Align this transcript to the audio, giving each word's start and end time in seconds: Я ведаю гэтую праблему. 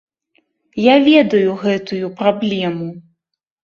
Я 0.85 0.95
ведаю 1.09 1.49
гэтую 1.67 2.05
праблему. 2.25 2.93